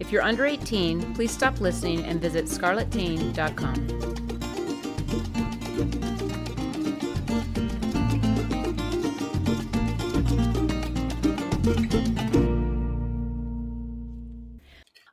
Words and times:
If 0.00 0.12
you're 0.12 0.22
under 0.22 0.46
18, 0.46 1.14
please 1.14 1.32
stop 1.32 1.60
listening 1.60 2.04
and 2.04 2.20
visit 2.20 2.44
scarletteen.com. 2.44 4.08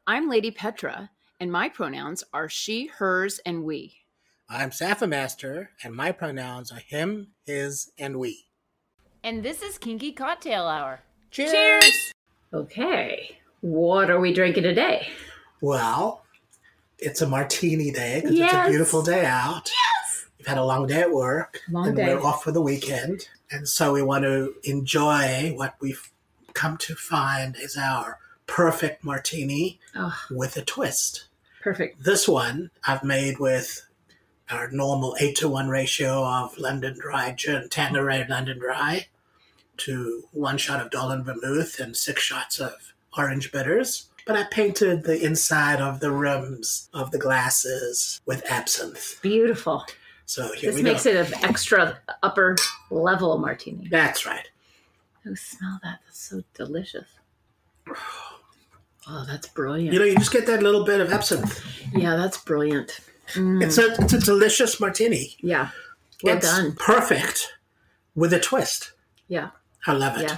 I'm 0.08 0.30
Lady 0.30 0.52
Petra, 0.52 1.10
and 1.40 1.52
my 1.52 1.68
pronouns 1.68 2.24
are 2.32 2.48
she, 2.48 2.86
hers, 2.86 3.40
and 3.44 3.64
we. 3.64 3.98
I'm 4.48 4.70
Saffermaster, 4.70 5.70
and 5.84 5.96
my 5.96 6.12
pronouns 6.12 6.72
are 6.72 6.80
him, 6.80 7.30
his, 7.44 7.92
and 7.98 8.20
we. 8.20 8.46
And 9.24 9.42
this 9.42 9.64
is 9.64 9.80
Kinky 9.80 10.12
Cocktail 10.12 10.68
Hour. 10.68 11.02
Cheers! 11.32 11.52
Cheers! 11.52 12.14
Okay, 12.54 13.40
what 13.66 14.12
are 14.12 14.20
we 14.20 14.32
drinking 14.32 14.62
today? 14.64 15.08
Well, 15.60 16.24
it's 17.00 17.22
a 17.22 17.28
martini 17.28 17.90
day 17.92 18.22
because 18.22 18.40
it's 18.40 18.54
a 18.54 18.68
beautiful 18.70 19.02
day 19.02 19.26
out. 19.26 19.68
Yes! 19.72 20.26
We've 20.38 20.46
had 20.48 20.58
a 20.60 20.64
long 20.64 20.86
day 20.86 21.02
at 21.02 21.12
work, 21.12 21.60
Long 21.72 21.88
and 21.88 21.96
day. 21.98 22.14
we're 22.14 22.22
off 22.24 22.44
for 22.44 22.52
the 22.52 22.62
weekend. 22.62 23.28
And 23.50 23.68
so 23.68 23.92
we 23.94 24.04
want 24.04 24.24
to 24.24 24.54
enjoy 24.64 25.54
what 25.56 25.76
we've 25.82 26.12
come 26.54 26.78
to 26.78 26.94
find 26.96 27.56
is 27.58 27.76
our 27.76 28.20
perfect 28.46 29.04
martini 29.04 29.80
Oh, 29.96 30.16
with 30.30 30.56
a 30.58 30.62
twist. 30.64 31.26
perfect. 31.64 32.04
This 32.04 32.28
one 32.28 32.70
I've 32.88 33.04
made 33.04 33.40
with 33.40 33.88
our 34.52 34.70
normal 34.70 35.16
8 35.20 35.36
to 35.38 35.50
1 35.50 35.70
ratio 35.70 36.24
of 36.24 36.56
London 36.60 36.96
Dry 37.00 37.32
gin, 37.32 37.68
Tanqueray 37.70 38.28
London 38.30 38.60
Dry, 38.60 39.08
to 39.78 40.26
one 40.32 40.58
shot 40.60 40.82
of 40.82 40.92
Dolin 40.92 41.24
Vermouth 41.26 41.80
and 41.80 41.98
six 41.98 42.22
shots 42.22 42.60
of 42.60 42.94
orange 43.18 43.52
bitters. 43.52 44.08
But 44.26 44.36
I 44.36 44.44
painted 44.46 45.04
the 45.04 45.24
inside 45.24 45.80
of 45.80 46.00
the 46.00 46.12
rims 46.12 46.90
of 46.94 47.12
the 47.12 47.20
glasses 47.20 48.22
with 48.26 48.44
absinthe. 48.50 49.20
Beautiful. 49.22 49.86
So 50.26 50.52
here 50.54 50.72
This 50.72 50.76
we 50.78 50.82
makes 50.84 51.04
go. 51.04 51.12
it 51.12 51.16
an 51.32 51.46
extra 51.46 52.00
upper 52.24 52.56
level 52.90 53.38
martini. 53.38 53.88
That's 53.88 54.26
right. 54.26 54.50
Oh, 55.28 55.36
smell 55.36 55.80
that. 55.84 56.00
That's 56.06 56.20
so 56.20 56.42
delicious. 56.56 57.06
Oh, 59.08 59.24
that's 59.28 59.48
brilliant. 59.50 59.94
You 59.94 60.00
know, 60.00 60.06
you 60.06 60.16
just 60.18 60.32
get 60.32 60.48
that 60.48 60.64
little 60.64 60.84
bit 60.84 61.00
of 61.00 61.14
absinthe. 61.14 61.64
yeah, 61.94 62.16
that's 62.16 62.40
brilliant. 62.40 63.00
Mm, 63.34 63.64
It's 63.64 63.78
a 63.78 63.94
it's 64.00 64.14
a 64.14 64.20
delicious 64.20 64.80
martini. 64.80 65.36
yeah. 65.42 65.70
Well 66.24 66.38
it's 66.38 66.48
done. 66.48 66.74
perfect 66.78 67.48
with 68.16 68.34
a 68.34 68.40
twist. 68.40 68.94
Yeah. 69.28 69.50
I 69.86 69.94
love 69.94 70.18
it. 70.20 70.24
Yeah. 70.32 70.38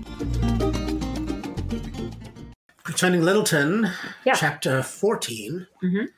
Concerning 2.91 3.21
Littleton, 3.21 3.89
Yeah. 4.25 4.33
chapter 4.35 4.83
14. 4.83 5.65
Mhm. 5.81 6.09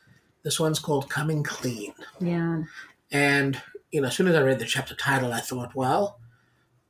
This 0.42 0.60
one's 0.60 0.80
called 0.80 1.08
Coming 1.08 1.44
Clean. 1.44 1.94
Yeah. 2.20 2.64
And, 3.12 3.62
you 3.92 4.02
know, 4.02 4.08
as 4.08 4.16
soon 4.16 4.28
as 4.28 4.34
I 4.34 4.42
read 4.42 4.58
the 4.58 4.66
chapter 4.66 4.96
title, 4.96 5.32
I 5.32 5.40
thought, 5.40 5.76
well, 5.76 6.20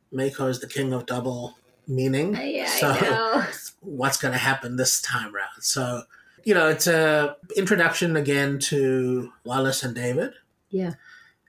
Mako 0.10 0.48
is 0.48 0.62
the 0.62 0.68
king 0.68 0.94
of 0.94 1.06
double 1.06 1.58
meaning. 1.86 2.34
Yeah, 2.42 2.70
so 2.70 2.92
I 2.92 3.02
know. 3.02 3.46
what's 3.82 4.16
going 4.16 4.32
to 4.32 4.38
happen 4.38 4.78
this 4.78 5.02
time 5.02 5.36
round? 5.36 5.62
So, 5.64 6.04
you 6.46 6.54
know, 6.54 6.70
it's 6.70 6.88
a 6.88 7.36
introduction 7.58 8.16
again 8.16 8.60
to 8.60 9.34
Wallace 9.44 9.84
and 9.84 9.94
David. 9.94 10.32
Yeah. 10.70 10.94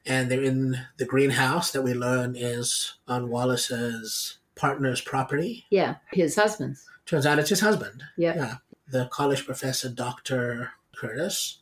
And 0.04 0.28
they're 0.28 0.42
in 0.42 0.76
the 0.96 1.04
greenhouse 1.04 1.70
that 1.70 1.82
we 1.82 1.94
learn 1.94 2.34
is 2.34 2.94
on 3.06 3.28
Wallace's 3.28 4.38
partner's 4.54 5.00
property. 5.00 5.64
Yeah. 5.70 5.96
His 6.12 6.36
husband's. 6.36 6.84
Turns 7.06 7.26
out 7.26 7.38
it's 7.38 7.50
his 7.50 7.60
husband. 7.60 8.02
Yeah. 8.16 8.34
Yeah. 8.36 8.54
The 8.88 9.06
college 9.06 9.44
professor, 9.46 9.88
Dr. 9.88 10.70
Curtis. 10.96 11.58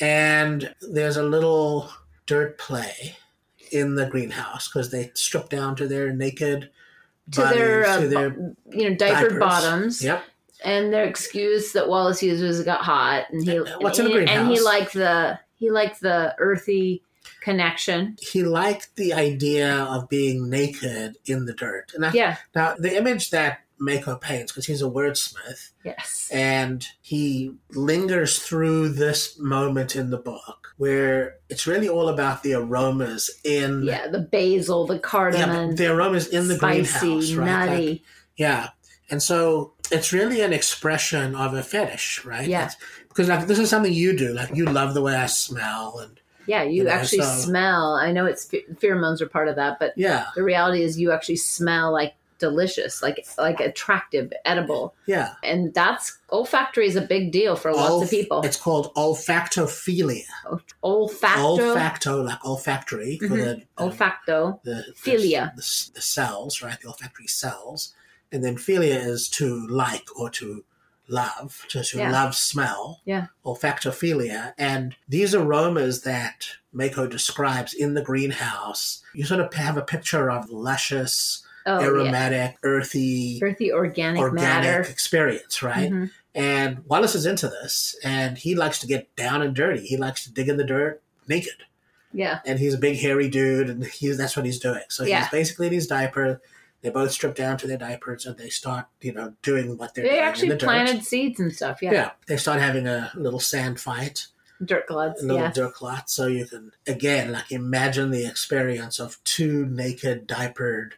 And 0.00 0.74
there's 0.80 1.16
a 1.16 1.22
little 1.22 1.90
dirt 2.26 2.58
play 2.58 3.16
in 3.72 3.94
the 3.94 4.06
greenhouse 4.06 4.68
because 4.68 4.90
they 4.90 5.10
strip 5.14 5.48
down 5.48 5.76
to 5.76 5.86
their 5.86 6.12
naked 6.12 6.70
To 7.32 7.40
their, 7.42 7.84
bodies, 7.84 7.88
uh, 7.96 8.00
to 8.00 8.08
their 8.08 8.54
you 8.70 8.90
know, 8.90 8.96
diaper 8.96 9.22
diapers. 9.28 9.38
bottoms. 9.38 10.04
Yep. 10.04 10.24
And 10.64 10.92
their 10.92 11.04
excuse 11.04 11.72
that 11.72 11.88
Wallace 11.88 12.22
used 12.22 12.42
was 12.42 12.60
it 12.60 12.64
got 12.64 12.82
hot, 12.82 13.24
and 13.30 13.42
he 13.42 13.56
what's 13.78 13.98
in 13.98 14.06
and, 14.06 14.14
the 14.14 14.20
he- 14.20 14.26
and 14.26 14.48
he 14.48 14.60
liked 14.60 14.92
the 14.92 15.38
he 15.54 15.70
liked 15.70 16.00
the 16.00 16.34
earthy 16.38 17.02
connection. 17.40 18.16
He 18.20 18.42
liked 18.42 18.96
the 18.96 19.12
idea 19.12 19.74
of 19.74 20.08
being 20.08 20.48
naked 20.50 21.16
in 21.26 21.46
the 21.46 21.52
dirt. 21.54 21.92
And 21.94 22.04
I, 22.06 22.12
Yeah. 22.12 22.36
now, 22.54 22.74
the 22.78 22.96
image 22.96 23.30
that 23.30 23.60
Mako 23.82 24.16
paints, 24.16 24.52
because 24.52 24.66
he's 24.66 24.82
a 24.82 24.86
wordsmith, 24.86 25.70
Yes. 25.84 26.28
and 26.30 26.86
he 27.00 27.52
lingers 27.70 28.38
through 28.38 28.90
this 28.90 29.38
moment 29.38 29.96
in 29.96 30.10
the 30.10 30.18
book 30.18 30.74
where 30.76 31.36
it's 31.48 31.66
really 31.66 31.88
all 31.88 32.08
about 32.10 32.42
the 32.42 32.52
aromas 32.52 33.30
in 33.42 33.84
Yeah. 33.84 34.08
The 34.08 34.18
basil, 34.20 34.86
the 34.86 34.98
cardamom, 34.98 35.68
but 35.70 35.76
the 35.78 35.86
aromas 35.86 36.26
in 36.26 36.48
the 36.48 36.56
spicy, 36.56 36.98
greenhouse, 37.00 37.32
right? 37.32 37.46
nutty. 37.70 37.88
Like, 37.90 38.00
yeah, 38.36 38.68
and 39.10 39.22
so 39.22 39.72
it's 39.90 40.12
really 40.12 40.42
an 40.42 40.52
expression 40.52 41.34
of 41.34 41.54
a 41.54 41.62
fetish, 41.62 42.22
right? 42.26 42.46
Yeah. 42.46 42.66
It's- 42.66 42.76
because 43.08 43.28
like 43.28 43.46
this 43.46 43.58
is 43.58 43.68
something 43.70 43.92
you 43.92 44.16
do. 44.16 44.32
Like 44.34 44.54
you 44.54 44.66
love 44.66 44.92
the 44.94 45.02
way 45.02 45.16
I 45.16 45.26
smell, 45.26 45.98
and 46.00 46.20
yeah, 46.46 46.62
you, 46.62 46.88
actually 46.88 47.22
smell. 47.22 47.94
I 47.94 48.12
know 48.12 48.26
it's 48.26 48.46
pheromones 48.48 49.20
are 49.20 49.28
part 49.28 49.48
of 49.48 49.56
that, 49.56 49.78
but 49.78 49.92
yeah, 49.96 50.26
the 50.34 50.42
reality 50.42 50.82
is 50.82 50.98
you 50.98 51.12
actually 51.12 51.36
smell 51.36 51.92
like 51.92 52.14
delicious, 52.38 53.02
like 53.02 53.26
like 53.38 53.60
attractive, 53.60 54.32
edible, 54.44 54.94
yeah. 55.06 55.34
and 55.44 55.72
that's 55.74 56.18
olfactory 56.30 56.86
is 56.86 56.96
a 56.96 57.02
big 57.02 57.30
deal 57.32 57.54
for 57.54 57.72
lots 57.72 57.90
Olf- 57.90 58.04
of 58.04 58.10
people. 58.10 58.40
It's 58.42 58.56
called 58.56 58.94
olfactophilia. 58.94 60.22
Olfacto, 60.82 61.58
Olfacto, 61.58 62.24
like 62.24 62.44
olfactory, 62.44 63.18
for 63.18 63.28
Mhm. 63.28 63.36
the, 63.36 63.62
olfacto, 63.78 64.62
the, 64.62 64.84
Philia. 64.96 65.54
the, 65.54 65.60
the, 65.62 65.90
the 65.94 66.00
cells, 66.00 66.62
right? 66.62 66.80
The 66.80 66.88
olfactory 66.88 67.26
cells, 67.26 67.92
and 68.32 68.42
then 68.42 68.56
philia 68.56 69.04
is 69.04 69.28
to 69.30 69.66
like 69.66 70.06
or 70.16 70.30
to 70.30 70.64
love, 71.10 71.64
to, 71.68 71.82
to 71.82 71.98
Yeah. 71.98 72.10
love 72.12 72.34
smell. 72.34 73.00
Yeah. 73.04 73.26
Olfactophilia. 73.44 74.52
And 74.58 74.94
these 75.08 75.34
aromas 75.34 76.02
that 76.02 76.46
Mako 76.72 77.06
describes 77.06 77.72
in 77.74 77.94
the 77.94 78.02
greenhouse, 78.02 79.02
you 79.14 79.24
sort 79.24 79.40
of 79.40 79.52
have 79.54 79.76
a 79.76 79.82
picture 79.82 80.30
of 80.30 80.48
luscious, 80.50 81.42
oh 81.66 81.80
yeah, 81.80 81.86
aromatic, 81.86 82.56
earthy, 82.62 83.40
earthy 83.42 83.72
organic, 83.72 84.20
organic 84.20 84.42
matter. 84.42 84.80
experience, 84.82 85.62
right? 85.62 85.90
Mhm. 85.90 86.10
And 86.34 86.84
Wallace 86.86 87.16
is 87.16 87.26
into 87.26 87.48
this, 87.48 87.96
and 88.04 88.38
he 88.38 88.54
likes 88.54 88.78
to 88.80 88.86
get 88.86 89.14
down 89.16 89.42
and 89.42 89.54
dirty. 89.54 89.84
He 89.84 89.96
likes 89.96 90.22
to 90.24 90.32
dig 90.32 90.48
in 90.48 90.56
the 90.58 90.64
dirt 90.64 91.02
naked. 91.26 91.64
Yeah. 92.12 92.38
And 92.46 92.58
he's 92.58 92.74
a 92.74 92.78
big 92.78 92.98
hairy 92.98 93.28
dude, 93.28 93.68
and 93.68 93.84
he's 93.84 94.16
that's 94.16 94.36
what 94.36 94.44
he's 94.46 94.58
doing. 94.60 94.82
So 94.88 95.04
Yeah. 95.04 95.22
he's 95.22 95.30
basically 95.30 95.66
in 95.68 95.72
his 95.72 95.86
diaper. 95.88 96.40
They 96.82 96.88
both 96.90 97.10
strip 97.12 97.34
down 97.34 97.58
to 97.58 97.66
their 97.66 97.76
diapers, 97.76 98.24
and 98.26 98.38
they 98.38 98.48
start, 98.48 98.86
you 99.02 99.12
know, 99.12 99.34
doing 99.42 99.76
what 99.76 99.94
they're 99.94 100.04
They 100.04 100.10
doing 100.10 100.20
actually 100.22 100.46
in 100.46 100.50
the 100.50 100.56
dirt. 100.58 100.66
planted 100.66 101.04
seeds 101.04 101.38
and 101.40 101.52
stuff. 101.54 101.80
Yeah. 101.82 101.92
Yeah. 101.92 102.10
they 102.26 102.36
start 102.38 102.60
having 102.60 102.86
a 102.86 103.12
little 103.14 103.40
sand 103.40 103.78
fight, 103.80 104.26
Dirt 104.64 104.86
clods. 104.86 105.22
a 105.22 105.26
little 105.26 105.42
Yeah. 105.42 105.52
dirt 105.52 105.82
lot. 105.82 106.08
So 106.10 106.26
you 106.26 106.46
can 106.46 106.72
again, 106.86 107.32
like, 107.32 107.50
imagine 107.52 108.10
the 108.10 108.26
experience 108.26 108.98
of 108.98 109.22
two 109.24 109.66
naked, 109.66 110.26
diapered, 110.26 110.94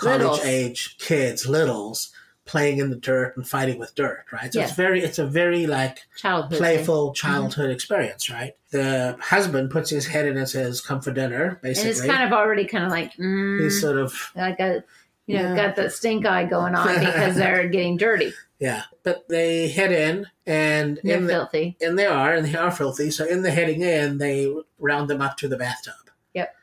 Littles. 0.00 0.38
college 0.38 0.46
age 0.46 0.96
kids, 0.98 1.46
littles, 1.48 2.12
playing 2.44 2.78
in 2.78 2.90
the 2.90 2.96
dirt 2.96 3.36
and 3.36 3.48
fighting 3.48 3.76
with 3.78 3.94
dirt. 3.96 4.26
Right. 4.30 4.52
So 4.52 4.60
Yeah. 4.60 4.66
it's 4.66 4.74
very, 4.76 5.02
it's 5.02 5.18
a 5.18 5.26
very 5.26 5.66
like 5.66 6.02
Childhood. 6.16 6.58
playful 6.58 7.08
Mm-hmm. 7.08 7.14
childhood 7.14 7.70
experience, 7.70 8.30
right? 8.30 8.52
The 8.70 9.16
husband 9.20 9.70
puts 9.70 9.90
his 9.90 10.06
head 10.06 10.26
in 10.26 10.36
and 10.36 10.48
says, 10.48 10.80
"Come 10.80 11.00
for 11.00 11.10
dinner." 11.12 11.44
And 11.46 11.62
Basically, 11.62 11.90
it's 11.90 12.04
kind 12.06 12.22
of 12.22 12.32
already 12.32 12.64
kind 12.66 12.84
of 12.84 12.90
like, 12.92 13.14
mm, 13.14 13.60
he's 13.62 13.80
sort 13.80 13.96
of 13.98 14.14
like 14.36 14.58
got, 14.58 14.82
you 15.26 15.36
know, 15.36 15.54
Yeah. 15.54 15.56
got 15.66 15.76
that 15.76 15.92
stink 15.92 16.24
eye 16.26 16.44
going 16.44 16.74
on 16.74 16.98
because 17.00 17.34
they're 17.36 17.68
getting 17.68 17.96
dirty. 17.96 18.32
yeah. 18.58 18.82
But 19.02 19.28
they 19.28 19.68
head 19.68 19.92
in, 19.92 20.26
and 20.46 21.00
They're 21.02 21.16
in 21.18 21.26
the, 21.26 21.32
filthy. 21.32 21.76
and 21.80 21.98
they 21.98 22.06
are, 22.06 22.32
and 22.34 22.46
they 22.46 22.56
are 22.56 22.70
filthy. 22.70 23.10
So 23.10 23.24
in 23.24 23.42
the 23.42 23.50
heading 23.50 23.82
in, 23.82 24.18
they 24.18 24.54
round 24.78 25.08
them 25.10 25.20
up 25.20 25.36
to 25.38 25.48
the 25.48 25.56
bathtub. 25.56 25.94
Yep. 26.34 26.54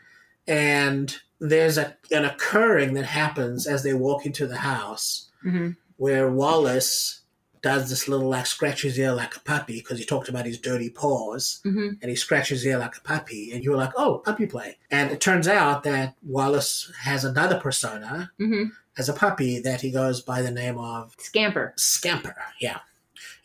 And 0.47 1.15
there's 1.39 1.77
a, 1.77 1.95
an 2.11 2.25
occurring 2.25 2.93
that 2.93 3.05
happens 3.05 3.67
as 3.67 3.83
they 3.83 3.93
walk 3.93 4.25
into 4.25 4.47
the 4.47 4.57
house 4.57 5.29
hmm 5.41 5.71
where 5.97 6.29
Wallace 6.29 7.21
does 7.63 7.89
this 7.89 8.07
little 8.07 8.29
like 8.29 8.45
scratch 8.45 8.83
his 8.83 8.99
ear 8.99 9.13
like 9.13 9.35
a 9.35 9.39
puppy 9.39 9.79
because 9.79 9.97
he 9.97 10.05
talked 10.05 10.29
about 10.29 10.45
his 10.45 10.59
dirty 10.59 10.89
paws 10.89 11.61
hmm 11.63 11.89
and 12.01 12.09
he 12.09 12.15
scratches 12.15 12.61
his 12.61 12.67
ear 12.67 12.77
like 12.77 12.95
a 12.97 13.01
puppy 13.01 13.51
and 13.51 13.63
you're 13.63 13.77
like 13.77 13.91
oh 13.97 14.21
puppy 14.25 14.45
play 14.45 14.77
and 14.91 15.09
it 15.09 15.21
turns 15.21 15.47
out 15.47 15.83
that 15.83 16.15
Wallace 16.21 16.91
has 17.01 17.25
another 17.25 17.59
persona 17.59 18.31
hmm 18.37 18.65
as 18.97 19.09
a 19.09 19.13
puppy 19.13 19.59
that 19.59 19.81
he 19.81 19.91
goes 19.91 20.21
by 20.21 20.41
the 20.41 20.51
name 20.51 20.77
of 20.77 21.15
Scamper. 21.17 21.73
Scamper. 21.77 22.35
Yeah. 22.59 22.79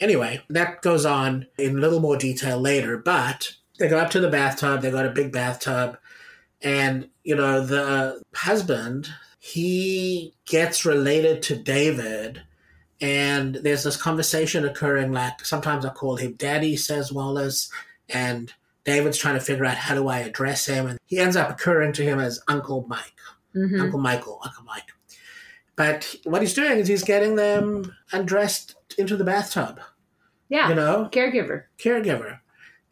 Anyway, 0.00 0.42
that 0.50 0.82
goes 0.82 1.04
on 1.04 1.46
in 1.56 1.76
a 1.78 1.80
little 1.80 2.00
more 2.00 2.16
detail 2.16 2.58
later, 2.60 2.98
but 2.98 3.52
they 3.78 3.88
go 3.88 3.98
up 3.98 4.10
to 4.10 4.20
the 4.20 4.28
bathtub. 4.28 4.82
They 4.82 4.90
got 4.90 5.06
a 5.06 5.10
big 5.10 5.32
bathtub. 5.32 5.98
And, 6.60 7.08
you 7.24 7.36
know, 7.36 7.64
the 7.64 8.22
husband, 8.34 9.08
he 9.38 10.34
gets 10.46 10.84
related 10.84 11.42
to 11.44 11.56
David. 11.56 12.42
And 13.00 13.54
there's 13.56 13.84
this 13.84 13.96
conversation 13.96 14.64
occurring, 14.64 15.12
like 15.12 15.44
sometimes 15.44 15.84
I 15.84 15.90
call 15.90 16.16
him 16.16 16.32
Daddy, 16.34 16.76
says 16.76 17.12
Wallace. 17.12 17.70
And 18.08 18.52
David's 18.84 19.18
trying 19.18 19.34
to 19.34 19.40
figure 19.40 19.64
out 19.64 19.76
how 19.76 19.94
do 19.94 20.08
I 20.08 20.18
address 20.20 20.66
him. 20.66 20.86
And 20.86 20.98
he 21.06 21.18
ends 21.18 21.36
up 21.36 21.50
occurring 21.50 21.92
to 21.94 22.02
him 22.02 22.18
as 22.18 22.40
Uncle 22.48 22.86
Mike. 22.88 23.12
hmm 23.52 23.80
Uncle 23.80 24.00
Michael, 24.00 24.40
Uncle 24.44 24.64
Mike. 24.64 24.90
But 25.76 26.12
what 26.24 26.42
he's 26.42 26.54
doing 26.54 26.78
is 26.78 26.88
he's 26.88 27.04
getting 27.04 27.36
them 27.36 27.94
undressed 28.12 28.74
into 28.98 29.16
the 29.16 29.24
bathtub. 29.24 29.80
Yeah. 30.48 30.70
You 30.70 30.74
know, 30.74 31.08
Caregiver. 31.12 31.64
caregiver, 31.78 32.40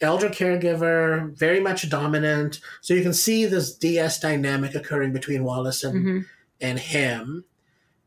elder 0.00 0.28
caregiver, 0.28 1.34
very 1.36 1.58
much 1.58 1.88
dominant. 1.88 2.60
So 2.82 2.94
you 2.94 3.02
can 3.02 3.14
see 3.14 3.46
this 3.46 3.74
DS 3.74 4.20
dynamic 4.20 4.74
occurring 4.74 5.12
between 5.12 5.42
Wallace 5.42 5.82
and, 5.82 6.02
hmm 6.02 6.20
and 6.60 6.78
him. 6.78 7.44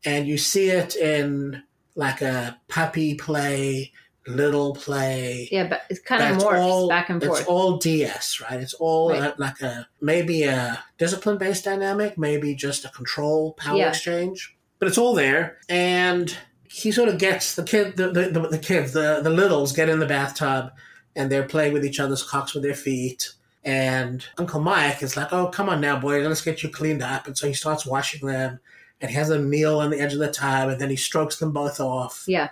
And 0.04 0.26
you 0.26 0.36
see 0.38 0.70
it 0.70 0.96
in 0.96 1.62
like 1.94 2.20
a 2.22 2.58
puppy 2.68 3.14
play, 3.14 3.92
little 4.26 4.74
play. 4.74 5.48
Yeah, 5.50 5.66
but 5.68 5.82
it's 5.90 6.00
kind 6.00 6.22
of 6.22 6.42
morphs 6.42 6.62
all- 6.62 6.88
back 6.88 7.10
and 7.10 7.22
forth. 7.22 7.40
It's 7.40 7.48
all 7.48 7.76
DS, 7.78 8.40
right? 8.40 8.60
It's 8.60 8.74
all 8.74 9.10
Right. 9.10 9.22
uh, 9.22 9.34
like 9.38 9.60
a 9.60 9.88
maybe 10.00 10.44
a 10.44 10.82
discipline 10.98 11.38
based 11.38 11.64
dynamic, 11.64 12.16
maybe 12.18 12.54
just 12.54 12.84
a 12.84 12.88
control 12.90 13.52
power 13.54 13.76
Yeah. 13.78 13.88
exchange, 13.88 14.56
but 14.78 14.88
it's 14.88 14.98
all 14.98 15.14
there. 15.14 15.58
And 15.68 16.36
he 16.68 16.92
sort 16.92 17.08
of 17.08 17.18
gets 17.18 17.54
the 17.54 17.64
kid, 17.64 17.96
the 17.96 18.10
the, 18.10 18.28
the, 18.30 18.48
the 18.48 18.58
kids, 18.58 18.92
the 18.92 19.20
the 19.22 19.30
littles 19.30 19.72
get 19.72 19.88
in 19.88 19.98
the 19.98 20.06
bathtub, 20.06 20.70
and 21.16 21.30
they're 21.30 21.42
playing 21.48 21.72
with 21.72 21.84
each 21.84 21.98
other's 21.98 22.22
cocks 22.22 22.54
with 22.54 22.62
their 22.62 22.74
feet. 22.74 23.32
And 23.64 24.24
Uncle 24.38 24.60
Mike 24.60 25.02
is 25.02 25.16
like, 25.16 25.32
"Oh, 25.32 25.48
come 25.48 25.68
on 25.68 25.80
now, 25.80 25.98
boy, 25.98 26.26
let's 26.26 26.40
get 26.40 26.62
you 26.62 26.68
cleaned 26.70 27.02
up." 27.02 27.26
And 27.26 27.36
so 27.36 27.46
he 27.48 27.52
starts 27.52 27.84
washing 27.84 28.26
them, 28.26 28.60
and 29.00 29.10
he 29.10 29.16
has 29.16 29.30
a 29.30 29.38
meal 29.38 29.78
on 29.80 29.90
the 29.90 30.00
edge 30.00 30.12
of 30.12 30.18
the 30.18 30.30
tub, 30.30 30.68
and 30.68 30.80
then 30.80 30.90
he 30.90 30.96
strokes 30.96 31.38
them 31.38 31.52
both 31.52 31.80
off. 31.80 32.24
yeah. 32.26 32.50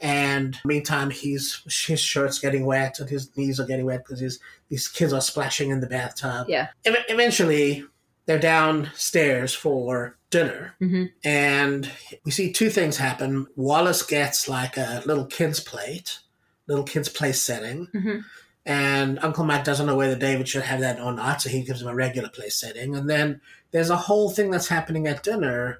And 0.00 0.56
meantime, 0.64 1.10
he's 1.10 1.60
his 1.86 1.98
shirt's 2.00 2.38
getting 2.38 2.64
wet 2.64 3.00
and 3.00 3.10
his 3.10 3.36
knees 3.36 3.58
are 3.58 3.66
getting 3.66 3.84
wet 3.84 4.04
because 4.04 4.20
his 4.20 4.38
these 4.68 4.86
kids 4.86 5.12
are 5.12 5.20
splashing 5.20 5.70
in 5.70 5.80
the 5.80 5.88
bathtub. 5.88 6.46
Yeah. 6.48 6.68
Ev- 6.84 7.04
eventually, 7.08 7.84
they're 8.26 8.38
downstairs 8.38 9.54
for 9.54 10.16
dinner, 10.30 10.74
hmm 10.78 11.06
and 11.24 11.90
we 12.24 12.30
see 12.30 12.52
two 12.52 12.70
things 12.70 12.96
happen. 12.98 13.48
Wallace 13.56 14.02
gets 14.04 14.48
like 14.48 14.76
a 14.76 15.02
little 15.04 15.24
kid's 15.26 15.58
plate, 15.58 16.20
little 16.68 16.84
kid's 16.84 17.08
place 17.08 17.42
setting, 17.42 17.86
hmm 17.92 18.18
and 18.64 19.18
Uncle 19.20 19.44
Mike 19.44 19.64
doesn't 19.64 19.86
know 19.86 19.96
whether 19.96 20.14
David 20.14 20.46
should 20.46 20.62
have 20.62 20.80
that 20.80 21.00
or 21.00 21.12
not, 21.12 21.40
so 21.40 21.48
he 21.48 21.62
gives 21.62 21.80
him 21.80 21.88
a 21.88 21.94
regular 21.94 22.28
place 22.28 22.54
setting. 22.54 22.94
And 22.94 23.08
then 23.08 23.40
there's 23.70 23.88
a 23.88 23.96
whole 23.96 24.28
thing 24.30 24.50
that's 24.50 24.68
happening 24.68 25.06
at 25.06 25.22
dinner 25.22 25.78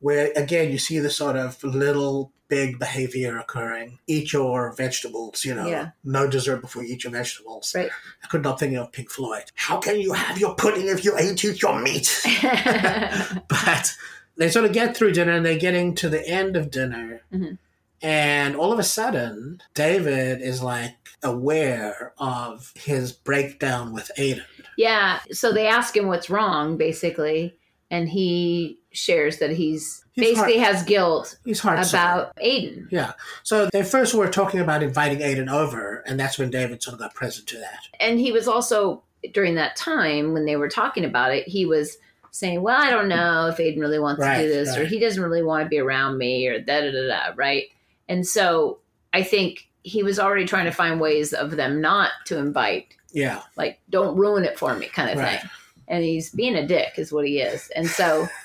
where, 0.00 0.32
again, 0.36 0.70
you 0.70 0.78
see 0.78 0.98
the 0.98 1.10
sort 1.10 1.36
of 1.36 1.62
little 1.64 2.32
big 2.48 2.78
behavior 2.78 3.38
occurring. 3.38 3.98
Eat 4.06 4.32
your 4.32 4.72
vegetables, 4.72 5.44
you 5.44 5.52
know, 5.54 5.66
Yeah. 5.66 5.90
no 6.04 6.28
dessert 6.28 6.60
before 6.60 6.84
you 6.84 6.94
eat 6.94 7.02
your 7.04 7.12
vegetables. 7.12 7.72
Right. 7.74 7.90
I 8.22 8.26
could 8.28 8.42
not 8.42 8.60
think 8.60 8.76
of 8.76 8.92
Pink 8.92 9.10
Floyd. 9.10 9.50
How 9.56 9.78
can 9.78 9.98
you 10.00 10.12
have 10.12 10.38
your 10.38 10.54
pudding 10.54 10.86
if 10.86 11.04
you 11.04 11.18
ain't 11.18 11.44
eat 11.44 11.60
your 11.60 11.80
meat? 11.80 12.08
but 13.48 13.94
they 14.36 14.48
sort 14.48 14.64
of 14.64 14.72
get 14.72 14.96
through 14.96 15.12
dinner 15.12 15.32
and 15.32 15.44
they're 15.44 15.58
getting 15.58 15.94
to 15.96 16.08
the 16.08 16.26
end 16.28 16.56
of 16.56 16.70
dinner. 16.70 17.22
Mhm. 17.32 17.58
And 18.02 18.54
all 18.54 18.72
of 18.72 18.78
a 18.78 18.82
sudden, 18.84 19.60
David 19.74 20.40
is 20.42 20.62
like 20.62 20.94
aware 21.22 22.12
of 22.18 22.72
his 22.76 23.10
breakdown 23.12 23.92
with 23.92 24.10
Aiden. 24.18 24.44
yeah. 24.76 25.20
So 25.32 25.50
they 25.52 25.66
ask 25.66 25.96
him 25.96 26.06
what's 26.06 26.30
wrong, 26.30 26.76
basically, 26.76 27.56
and 27.90 28.08
he 28.08 28.78
shares 28.92 29.38
that 29.38 29.50
he's, 29.50 30.04
He's 30.12 30.30
basically 30.30 30.56
has 30.58 30.82
guilt 30.82 31.38
He's 31.44 31.60
heart 31.60 31.86
about 31.88 32.34
Aiden. 32.36 32.86
Yeah. 32.90 33.12
So 33.42 33.68
they 33.72 33.82
first 33.82 34.14
were 34.14 34.28
talking 34.28 34.60
about 34.60 34.82
inviting 34.82 35.18
Aiden 35.18 35.50
over, 35.52 36.02
and 36.06 36.18
that's 36.18 36.38
when 36.38 36.50
David 36.50 36.82
sort 36.82 36.94
of 36.94 37.00
got 37.00 37.14
present 37.14 37.46
to 37.48 37.58
that. 37.58 37.80
And 38.00 38.18
he 38.18 38.32
was 38.32 38.48
also 38.48 39.02
during 39.32 39.56
that 39.56 39.76
time 39.76 40.32
when 40.32 40.44
they 40.46 40.56
were 40.56 40.68
talking 40.68 41.04
about 41.04 41.34
it, 41.34 41.46
he 41.48 41.66
was 41.66 41.98
saying, 42.30 42.62
"Well, 42.62 42.80
I 42.80 42.90
don't 42.90 43.08
know 43.08 43.48
if 43.48 43.58
Aiden 43.58 43.80
really 43.80 43.98
wants 43.98 44.22
to 44.22 44.36
do 44.38 44.48
this, 44.48 44.76
or 44.76 44.84
he 44.86 44.98
doesn't 44.98 45.22
really 45.22 45.42
want 45.42 45.64
to 45.64 45.68
be 45.68 45.78
around 45.78 46.18
me, 46.18 46.46
or 46.48 46.60
da 46.60 46.80
da 46.80 46.90
da 46.90 47.08
da." 47.08 47.32
Right? 47.36 47.64
And 48.08 48.26
so 48.26 48.78
I 49.12 49.22
think 49.22 49.68
he 49.82 50.02
was 50.02 50.18
already 50.18 50.44
trying 50.46 50.64
to 50.66 50.70
find 50.72 51.00
ways 51.00 51.32
of 51.32 51.52
them 51.52 51.80
not 51.80 52.10
to 52.26 52.38
invite, 52.38 52.88
Yeah. 53.12 53.42
like, 53.56 53.80
"Don't 53.90 54.16
ruin 54.16 54.44
it 54.44 54.58
for 54.58 54.74
me," 54.74 54.86
kind 54.86 55.10
of 55.10 55.18
Right. 55.18 55.40
thing. 55.40 55.50
And 55.88 56.04
he's 56.04 56.30
being 56.30 56.56
a 56.56 56.66
dick, 56.66 56.94
is 56.96 57.12
what 57.12 57.26
he 57.26 57.40
is. 57.40 57.70
And 57.76 57.88
so. 57.88 58.28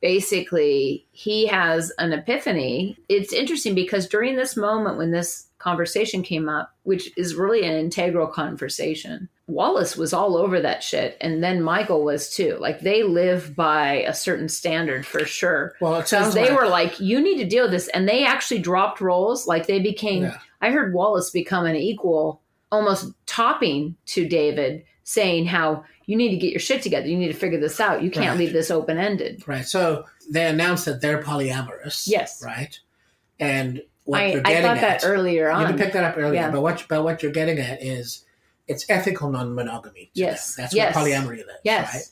Basically, 0.00 1.08
he 1.10 1.48
has 1.48 1.90
an 1.98 2.12
epiphany. 2.12 2.96
It's 3.08 3.32
interesting 3.32 3.74
because 3.74 4.06
during 4.06 4.36
this 4.36 4.56
moment 4.56 4.96
when 4.96 5.10
this 5.10 5.48
conversation 5.58 6.22
came 6.22 6.48
up, 6.48 6.72
which 6.84 7.10
is 7.18 7.34
really 7.34 7.66
an 7.66 7.74
integral 7.74 8.28
conversation, 8.28 9.28
Wallace 9.48 9.96
was 9.96 10.12
all 10.12 10.36
over 10.36 10.60
that 10.60 10.84
shit. 10.84 11.16
And 11.20 11.42
then 11.42 11.62
Michael 11.62 12.04
was 12.04 12.30
too. 12.30 12.58
Like 12.60 12.80
they 12.80 13.02
live 13.02 13.56
by 13.56 14.02
a 14.06 14.14
certain 14.14 14.48
standard 14.48 15.04
for 15.04 15.24
sure. 15.24 15.74
Well, 15.80 15.96
it 15.96 16.06
sounds 16.06 16.34
they 16.34 16.50
like, 16.50 16.58
were 16.60 16.68
like, 16.68 17.00
you 17.00 17.20
need 17.20 17.38
to 17.38 17.48
deal 17.48 17.64
with 17.64 17.72
this. 17.72 17.88
And 17.88 18.08
they 18.08 18.24
actually 18.24 18.60
dropped 18.60 19.00
roles. 19.00 19.46
Like 19.48 19.66
they 19.66 19.80
became, 19.80 20.24
Yeah. 20.24 20.38
I 20.60 20.70
heard 20.70 20.94
Wallace 20.94 21.30
become 21.30 21.66
an 21.66 21.76
equal, 21.76 22.40
almost 22.70 23.12
topping 23.26 23.96
to 24.06 24.28
David, 24.28 24.84
saying 25.04 25.46
how 25.46 25.84
you 26.06 26.16
need 26.16 26.30
to 26.30 26.36
get 26.36 26.50
your 26.50 26.60
shit 26.60 26.82
together. 26.82 27.06
You 27.06 27.16
need 27.18 27.28
to 27.28 27.34
figure 27.38 27.60
this 27.60 27.80
out. 27.80 28.02
You 28.02 28.10
can't 28.10 28.28
Right. 28.30 28.38
leave 28.38 28.52
this 28.52 28.70
open 28.70 28.98
ended. 28.98 29.42
right. 29.46 29.66
So 29.66 30.04
they 30.30 30.46
announced 30.46 30.84
that 30.86 31.00
they're 31.00 31.22
polyamorous. 31.22 32.04
Yes. 32.06 32.42
Right. 32.44 32.78
And 33.40 33.82
what 34.04 34.20
I, 34.20 34.32
you're 34.32 34.40
getting 34.42 34.64
I 34.64 34.74
thought 34.74 34.84
at, 34.84 35.00
that 35.02 35.06
earlier 35.06 35.48
you 35.48 35.54
on. 35.54 35.66
can 35.66 35.78
pick 35.78 35.92
that 35.92 36.04
up 36.04 36.16
earlier, 36.16 36.34
Yeah. 36.40 36.50
but 36.50 36.62
what 36.62 36.84
but 36.88 37.04
what 37.04 37.22
you're 37.22 37.32
getting 37.32 37.58
at 37.58 37.82
is 37.82 38.24
it's 38.66 38.84
ethical 38.90 39.30
non-monogamy. 39.30 40.10
Yes. 40.14 40.54
them. 40.56 40.62
That's 40.64 40.74
Yes. 40.74 40.94
where 40.94 41.04
polyamory 41.04 41.38
lives. 41.38 41.60
yes. 41.62 41.94
Right. 41.94 42.04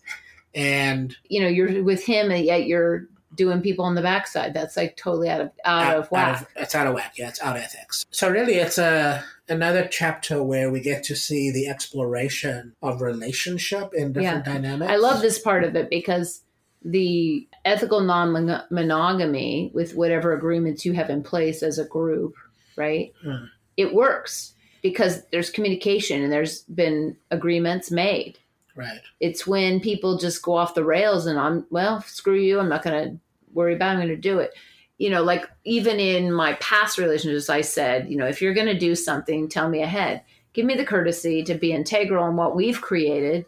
And 0.63 1.17
you 1.29 1.41
know, 1.43 1.49
you're 1.49 1.83
with 1.83 2.05
him 2.05 2.31
and 2.31 2.45
yet 2.45 2.67
you're 2.67 3.07
doing 3.35 3.61
people 3.61 3.85
on 3.85 3.95
the 3.95 4.03
backside. 4.03 4.55
That's 4.55 4.77
like 4.77 4.97
totally 4.97 5.29
out 5.29 5.41
of 5.43 5.51
out, 5.65 5.97
of 5.97 6.11
whack. 6.11 6.49
it's 6.57 6.75
out 6.75 6.87
of 6.87 6.95
whack. 6.95 7.15
Yeah, 7.19 7.29
it's 7.29 7.43
out 7.43 7.57
of 7.57 7.63
ethics. 7.63 8.07
So 8.11 8.31
really, 8.31 8.55
it's 8.55 8.79
a 8.79 9.23
another 9.49 9.89
chapter 9.91 10.43
where 10.43 10.71
we 10.71 10.81
get 10.81 11.05
to 11.05 11.17
see 11.17 11.51
the 11.51 11.69
exploration 11.69 12.75
of 12.83 13.01
relationship 13.01 13.93
in 13.95 14.13
different 14.13 14.45
dynamics. 14.45 14.91
I 14.91 14.97
love 14.97 15.23
this 15.23 15.39
part 15.39 15.65
of 15.65 15.77
it 15.77 15.91
because 15.91 16.43
the 16.85 17.49
ethical 17.65 18.01
non 18.01 18.63
monogamy 18.71 19.71
with 19.75 19.95
whatever 19.95 20.33
agreements 20.33 20.85
you 20.85 20.93
have 20.93 21.11
in 21.11 21.23
place 21.23 21.63
as 21.63 21.79
a 21.79 21.85
group 21.85 22.35
right? 22.77 23.13
Hmm. 23.23 23.47
It 23.77 23.95
works 23.95 24.55
because 24.83 25.23
there's 25.33 25.51
communication 25.51 26.23
and 26.23 26.33
there's 26.33 26.63
been 26.63 27.17
agreements 27.31 27.91
made. 27.91 28.39
Right. 28.75 29.01
It's 29.21 29.47
when 29.47 29.81
people 29.81 30.19
just 30.19 30.43
go 30.43 30.55
off 30.55 30.75
the 30.75 30.85
rails 30.85 31.27
and 31.27 31.39
I'm, 31.39 31.67
well, 31.71 32.03
screw 32.03 32.39
you. 32.39 32.61
I'm 32.61 32.69
not 32.69 32.85
going 32.85 33.11
to 33.11 33.19
worry 33.53 33.75
about 33.75 33.89
it. 33.89 33.93
I'm 33.93 33.99
going 33.99 34.09
to 34.09 34.17
do 34.17 34.39
it. 34.39 34.53
You 34.99 35.11
know, 35.11 35.23
like 35.23 35.47
even 35.65 36.01
in 36.01 36.33
my 36.33 36.55
past 36.55 36.99
relationships, 36.99 37.51
I 37.51 37.61
said, 37.61 38.09
you 38.09 38.17
know, 38.17 38.27
if 38.27 38.41
you're 38.41 38.55
going 38.55 38.67
to 38.67 38.79
do 38.79 38.95
something, 38.95 39.49
tell 39.49 39.69
me 39.69 39.83
ahead. 39.83 40.23
Give 40.53 40.65
me 40.65 40.75
the 40.75 40.87
courtesy 40.87 41.43
to 41.45 41.55
be 41.55 41.73
integral 41.73 42.27
in 42.29 42.37
what 42.37 42.57
we've 42.57 42.81
created 42.81 43.45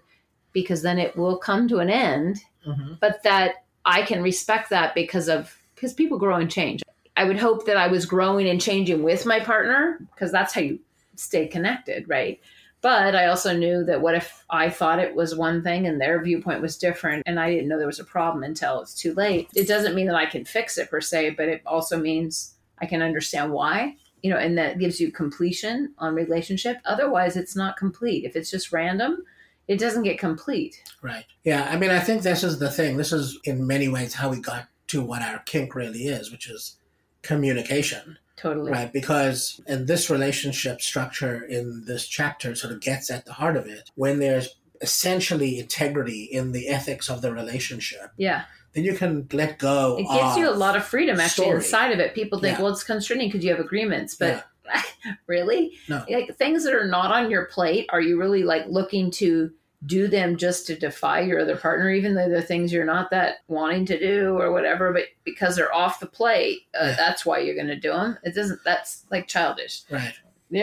because 0.52 0.82
then 0.82 0.98
it 0.98 1.16
will 1.16 1.38
come 1.38 1.68
to 1.68 1.78
an 1.78 1.90
end. 1.90 2.40
hmm 2.64 2.94
But 3.00 3.22
that 3.22 3.64
I 3.84 4.02
can 4.02 4.22
respect 4.22 4.70
that 4.70 4.94
because 4.94 5.28
of, 5.28 5.56
because 5.74 5.94
people 5.94 6.18
grow 6.18 6.36
and 6.36 6.50
change. 6.50 6.82
I 7.16 7.24
would 7.24 7.38
hope 7.38 7.66
that 7.66 7.76
I 7.76 7.88
was 7.88 8.06
growing 8.06 8.48
and 8.48 8.60
changing 8.60 9.02
with 9.02 9.26
my 9.26 9.40
partner 9.40 9.98
because 10.14 10.30
that's 10.30 10.52
how 10.52 10.60
you 10.60 10.78
stay 11.16 11.48
connected, 11.48 12.08
right? 12.08 12.40
But 12.80 13.16
I 13.16 13.26
also 13.26 13.56
knew 13.56 13.84
that 13.84 14.00
what 14.00 14.14
if 14.14 14.44
I 14.50 14.70
thought 14.70 15.00
it 15.00 15.14
was 15.14 15.34
one 15.34 15.62
thing 15.62 15.86
and 15.86 16.00
their 16.00 16.22
viewpoint 16.22 16.62
was 16.62 16.78
different 16.78 17.24
and 17.26 17.40
I 17.40 17.50
didn't 17.50 17.68
know 17.68 17.76
there 17.76 17.86
was 17.86 17.98
a 17.98 18.04
problem 18.04 18.44
until 18.44 18.80
it's 18.80 18.94
too 18.94 19.14
late. 19.14 19.48
It 19.54 19.66
doesn't 19.66 19.96
mean 19.96 20.06
that 20.06 20.14
I 20.14 20.26
can 20.26 20.44
fix 20.44 20.78
it 20.78 20.90
per 20.90 21.00
se, 21.00 21.30
but 21.30 21.48
it 21.48 21.62
also 21.66 21.98
means 21.98 22.54
I 22.78 22.86
can 22.86 23.02
understand 23.02 23.52
why, 23.52 23.96
you 24.22 24.30
know, 24.30 24.38
and 24.38 24.56
that 24.58 24.78
gives 24.78 25.00
you 25.00 25.10
completion 25.10 25.92
on 25.98 26.14
relationship. 26.14 26.78
Otherwise, 26.84 27.36
it's 27.36 27.56
not 27.56 27.76
complete. 27.76 28.24
If 28.24 28.36
it's 28.36 28.50
just 28.50 28.72
random, 28.72 29.24
it 29.66 29.80
doesn't 29.80 30.04
get 30.04 30.18
complete. 30.18 30.82
Right. 31.02 31.24
Yeah. 31.42 31.68
I 31.70 31.76
mean, 31.76 31.90
I 31.90 31.98
think 31.98 32.22
this 32.22 32.44
is 32.44 32.60
the 32.60 32.70
thing. 32.70 32.96
This 32.96 33.12
is 33.12 33.38
in 33.44 33.66
many 33.66 33.88
ways 33.88 34.14
how 34.14 34.30
we 34.30 34.40
got 34.40 34.68
to 34.88 35.02
what 35.02 35.22
our 35.22 35.40
kink 35.40 35.74
really 35.74 36.06
is, 36.06 36.30
which 36.30 36.48
is 36.48 36.76
communication. 37.22 38.18
Totally. 38.40 38.70
Right. 38.70 38.92
Because 38.92 39.60
in 39.66 39.86
this 39.86 40.08
relationship 40.10 40.80
structure 40.80 41.42
in 41.42 41.84
this 41.86 42.06
chapter 42.06 42.54
sort 42.54 42.72
of 42.72 42.80
gets 42.80 43.10
at 43.10 43.24
the 43.26 43.32
heart 43.32 43.56
of 43.56 43.66
it. 43.66 43.90
When 43.96 44.20
there's 44.20 44.48
essentially 44.80 45.58
integrity 45.58 46.22
in 46.24 46.52
the 46.52 46.68
ethics 46.68 47.08
of 47.10 47.20
the 47.20 47.32
relationship, 47.32 48.12
Yeah. 48.16 48.44
then 48.74 48.84
you 48.84 48.94
can 48.94 49.26
let 49.32 49.58
go. 49.58 49.96
It 49.98 50.06
gives 50.08 50.36
you 50.36 50.48
a 50.48 50.54
lot 50.54 50.76
of 50.76 50.84
freedom 50.84 51.18
actually 51.18 51.46
story. 51.46 51.56
inside 51.56 51.92
of 51.92 51.98
it. 51.98 52.14
People 52.14 52.38
think, 52.38 52.58
Yeah. 52.58 52.62
well, 52.62 52.72
it's 52.72 52.84
constraining 52.84 53.28
because 53.28 53.42
you 53.44 53.50
have 53.50 53.58
agreements, 53.58 54.14
but 54.14 54.46
really, 55.26 55.72
No. 55.88 56.04
like 56.08 56.36
things 56.36 56.64
that 56.64 56.74
are 56.74 56.86
not 56.86 57.10
on 57.10 57.30
your 57.30 57.46
plate, 57.46 57.86
are 57.90 58.00
you 58.00 58.18
really 58.20 58.44
like 58.44 58.66
looking 58.68 59.10
to 59.12 59.50
do 59.86 60.08
them 60.08 60.36
just 60.36 60.66
to 60.66 60.74
defy 60.76 61.20
your 61.20 61.40
other 61.40 61.56
partner, 61.56 61.90
even 61.90 62.14
though 62.14 62.28
they're 62.28 62.42
things 62.42 62.72
you're 62.72 62.84
not 62.84 63.10
that 63.10 63.36
wanting 63.48 63.86
to 63.86 63.98
do 63.98 64.36
or 64.36 64.50
whatever, 64.52 64.92
but 64.92 65.04
because 65.24 65.54
they're 65.56 65.74
off 65.74 66.00
the 66.00 66.06
plate, 66.06 66.62
uh, 66.74 66.86
Yeah. 66.86 66.96
that's 66.96 67.24
why 67.24 67.38
you're 67.38 67.54
going 67.54 67.68
to 67.68 67.76
do 67.76 67.92
them. 67.92 68.18
It 68.24 68.34
doesn't. 68.34 68.60
That's 68.64 69.04
like 69.10 69.28
childish. 69.28 69.82
Right. 69.90 70.14
The 70.50 70.62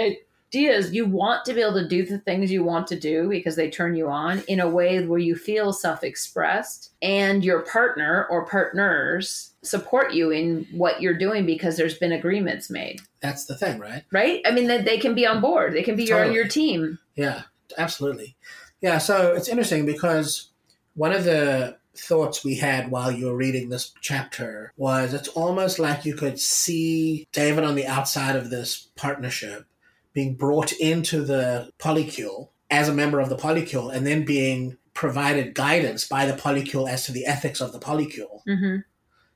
idea 0.54 0.74
is 0.74 0.94
you 0.94 1.06
want 1.06 1.46
to 1.46 1.54
be 1.54 1.62
able 1.62 1.74
to 1.76 1.88
do 1.88 2.06
the 2.06 2.18
things 2.20 2.52
you 2.52 2.64
want 2.64 2.88
to 2.88 3.00
do 3.00 3.30
because 3.30 3.56
they 3.56 3.70
turn 3.70 3.96
you 3.96 4.08
on 4.10 4.42
in 4.48 4.60
a 4.60 4.70
way 4.70 5.06
where 5.06 5.20
you 5.20 5.36
feel 5.36 5.72
self-expressed 5.74 6.92
and 7.02 7.44
your 7.44 7.62
partner 7.62 8.26
or 8.30 8.46
partners 8.46 9.52
support 9.64 10.14
you 10.14 10.32
in 10.32 10.66
what 10.72 11.02
you're 11.02 11.18
doing 11.18 11.46
because 11.46 11.78
there's 11.78 11.98
been 11.98 12.12
agreements 12.14 12.70
made 12.70 13.02
That's 13.22 13.46
the 13.46 13.56
thing, 13.56 13.80
right? 13.80 14.04
right 14.12 14.42
i 14.46 14.52
mean 14.52 14.68
that 14.68 14.86
they 14.86 14.98
can 14.98 15.14
be 15.16 15.26
on 15.26 15.42
board 15.42 15.74
they 15.74 15.84
can 15.84 15.96
be 15.96 16.06
your, 16.06 16.18
on 16.20 16.24
Totally. 16.26 16.36
your 16.38 16.48
team 16.48 17.00
Yeah, 17.16 17.42
absolutely. 17.78 18.36
Yeah, 18.82 18.98
so 18.98 19.34
it's 19.34 19.48
interesting 19.50 19.86
because 19.86 20.50
one 20.96 21.12
of 21.12 21.24
the 21.24 21.78
thoughts 21.98 22.44
we 22.44 22.56
had 22.56 22.92
while 22.92 23.12
you 23.12 23.28
were 23.28 23.36
reading 23.36 23.70
this 23.70 23.94
chapter 24.02 24.74
was 24.76 25.14
it's 25.14 25.30
almost 25.30 25.80
like 25.80 26.06
you 26.06 26.14
could 26.14 26.40
see 26.40 27.26
David 27.32 27.64
on 27.64 27.76
the 27.76 27.88
outside 27.88 28.36
of 28.36 28.50
this 28.50 28.90
partnership 28.96 29.66
being 30.14 30.36
brought 30.36 30.72
into 30.74 31.24
the 31.24 31.72
polycule 31.80 32.50
as 32.70 32.90
a 32.90 32.94
member 32.94 33.20
of 33.20 33.30
the 33.30 33.38
polycule 33.38 33.94
and 33.94 34.06
then 34.06 34.26
being 34.26 34.78
provided 34.94 35.54
guidance 35.54 36.08
by 36.08 36.26
the 36.26 36.34
polycule 36.34 36.90
as 36.90 37.06
to 37.06 37.12
the 37.12 37.26
ethics 37.26 37.62
of 37.62 37.72
the 37.72 37.80
polycule. 37.80 38.42
mm-hmm. 38.48 38.78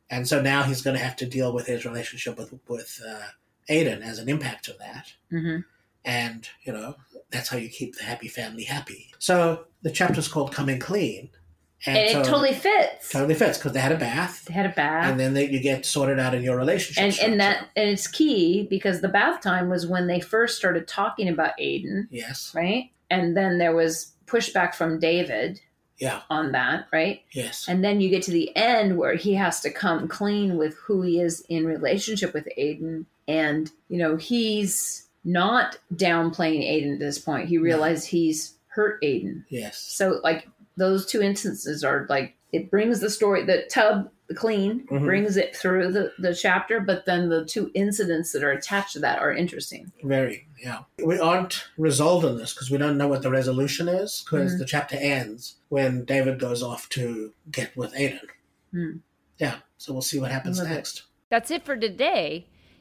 And 0.10 0.28
so 0.28 0.42
now 0.42 0.64
he's 0.64 0.82
going 0.82 0.98
to 0.98 1.04
have 1.04 1.16
to 1.18 1.26
deal 1.28 1.54
with 1.54 1.68
his 1.68 1.86
relationship 1.86 2.38
with 2.38 2.54
with 2.68 3.00
uh, 3.08 3.28
Aiden 3.70 4.02
as 4.02 4.20
an 4.20 4.28
impact 4.28 4.68
of 4.68 4.78
that 4.80 5.14
Mm-hmm. 5.32 5.60
and 6.04 6.50
you 6.64 6.74
know 6.74 6.96
that's 7.32 7.50
how 7.50 7.58
you 7.58 7.70
keep 7.70 7.96
the 7.96 8.04
happy 8.04 8.28
family 8.28 8.64
happy. 8.64 9.12
So 9.20 9.66
the 9.82 9.92
chapter's 9.92 10.28
called 10.28 10.54
"Coming 10.54 10.80
Clean," 10.80 11.30
and 11.86 11.98
it 11.98 12.12
so 12.12 12.24
totally 12.24 12.54
fits. 12.54 13.10
Totally 13.10 13.36
fits 13.36 13.58
because 13.58 13.74
they 13.74 13.80
had 13.80 13.92
a 13.92 13.98
bath, 13.98 14.46
they 14.46 14.54
had 14.54 14.66
a 14.66 14.74
bath. 14.74 15.10
And 15.10 15.20
then 15.20 15.34
they, 15.34 15.50
you 15.50 15.60
get 15.60 15.86
sorted 15.86 16.20
out 16.20 16.34
in 16.34 16.44
your 16.44 16.58
relationship. 16.58 17.04
and 17.04 17.32
and 17.32 17.40
that 17.40 17.70
and 17.76 17.90
it's 17.90 18.08
key 18.08 18.68
because 18.70 19.02
the 19.02 19.10
bath 19.10 19.42
time 19.42 19.70
was 19.70 19.88
when 19.88 20.08
they 20.08 20.20
first 20.20 20.58
started 20.58 20.88
talking 20.88 21.28
about 21.30 21.52
aiden. 21.60 22.08
Yes, 22.10 22.54
right? 22.56 22.92
And 23.10 23.36
then 23.36 23.58
there 23.58 23.76
was 23.76 24.14
pushback 24.28 24.76
from 24.76 25.00
david 25.00 25.60
yeah, 26.00 26.22
on 26.30 26.54
that, 26.54 26.88
right? 26.94 27.22
yes, 27.34 27.66
And 27.68 27.84
then 27.84 28.00
you 28.00 28.10
get 28.10 28.24
to 28.24 28.32
the 28.32 28.56
end 28.56 28.98
where 28.98 29.16
he 29.16 29.34
has 29.34 29.60
to 29.62 29.70
come 29.70 30.08
clean 30.08 30.58
with 30.58 30.76
who 30.76 31.02
he 31.02 31.20
is 31.20 31.42
in 31.50 31.66
relationship 31.66 32.34
with 32.34 32.48
Aiden. 32.58 33.06
And, 33.28 33.70
you 33.90 33.98
know, 33.98 34.16
he's 34.16 35.09
not 35.34 35.78
downplaying 35.94 36.68
Aiden 36.68 36.94
at 36.94 37.00
this 37.00 37.20
point. 37.20 37.48
He 37.50 37.58
realized 37.58 38.08
he's 38.08 38.56
hurt 38.68 39.02
Aiden. 39.04 39.44
yes, 39.50 39.78
So, 39.80 40.20
like, 40.24 40.48
those 40.78 41.06
two 41.06 41.22
instances 41.22 41.84
are 41.84 42.06
like, 42.10 42.36
it 42.52 42.72
brings 42.72 43.00
the 43.00 43.10
story, 43.10 43.44
the 43.46 43.64
tub, 43.72 44.10
the 44.28 44.34
clean, 44.36 44.88
Mhm. 44.88 45.06
brings 45.06 45.38
it 45.38 45.56
through 45.56 45.92
the, 45.92 46.12
the 46.20 46.34
chapter, 46.34 46.80
but 46.80 47.06
then 47.06 47.30
the 47.30 47.46
two 47.46 47.70
incidents 47.74 48.32
that 48.32 48.44
are 48.44 48.52
attached 48.52 48.94
to 48.94 49.00
that 49.00 49.20
are 49.20 49.32
interesting. 49.34 49.92
very, 50.04 50.48
yeah. 50.64 50.80
We 51.04 51.20
aren't 51.20 51.66
resolved 51.78 52.26
in 52.26 52.38
this 52.38 52.54
because 52.54 52.72
we 52.72 52.78
don't 52.78 52.98
know 52.98 53.08
what 53.08 53.22
the 53.22 53.30
resolution 53.32 53.88
is 53.88 54.24
because 54.26 54.56
Mhm. 54.56 54.60
the 54.60 54.66
chapter 54.66 54.96
ends 54.98 55.56
when 55.70 56.06
David 56.06 56.40
goes 56.40 56.64
off 56.64 56.90
to 56.90 57.34
get 57.52 57.76
with 57.78 57.94
Aiden. 57.94 58.28
Hmm. 58.72 58.98
Yeah, 59.38 59.58
so 59.78 59.94
we'll 59.94 60.02
see 60.02 60.20
what 60.20 60.32
happens 60.32 60.58
Love 60.60 60.68
it. 60.72 60.76
next. 60.76 61.04
That's 61.30 61.52
it 61.52 61.64
for 61.64 61.76
today. 61.78 62.48